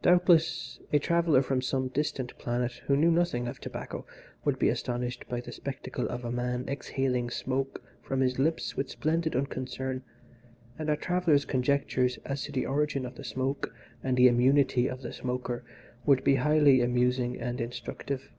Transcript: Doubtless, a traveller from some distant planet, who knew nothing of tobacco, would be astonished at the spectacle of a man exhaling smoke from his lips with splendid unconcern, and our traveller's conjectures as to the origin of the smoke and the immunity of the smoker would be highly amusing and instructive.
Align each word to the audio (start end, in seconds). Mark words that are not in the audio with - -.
Doubtless, 0.00 0.80
a 0.90 0.98
traveller 0.98 1.42
from 1.42 1.60
some 1.60 1.88
distant 1.88 2.32
planet, 2.38 2.80
who 2.86 2.96
knew 2.96 3.10
nothing 3.10 3.46
of 3.46 3.60
tobacco, 3.60 4.06
would 4.42 4.58
be 4.58 4.70
astonished 4.70 5.26
at 5.28 5.44
the 5.44 5.52
spectacle 5.52 6.08
of 6.08 6.24
a 6.24 6.32
man 6.32 6.64
exhaling 6.66 7.28
smoke 7.28 7.82
from 8.00 8.20
his 8.22 8.38
lips 8.38 8.74
with 8.74 8.88
splendid 8.88 9.36
unconcern, 9.36 10.02
and 10.78 10.88
our 10.88 10.96
traveller's 10.96 11.44
conjectures 11.44 12.18
as 12.24 12.42
to 12.44 12.52
the 12.52 12.64
origin 12.64 13.04
of 13.04 13.16
the 13.16 13.22
smoke 13.22 13.74
and 14.02 14.16
the 14.16 14.28
immunity 14.28 14.88
of 14.88 15.02
the 15.02 15.12
smoker 15.12 15.62
would 16.06 16.24
be 16.24 16.36
highly 16.36 16.80
amusing 16.80 17.38
and 17.38 17.60
instructive. 17.60 18.32